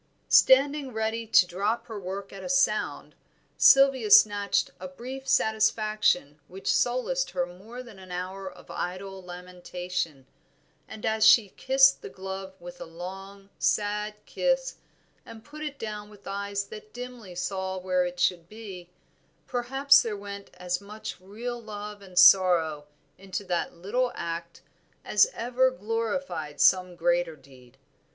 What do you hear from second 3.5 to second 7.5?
Sylvia snatched a brief satisfaction which solaced her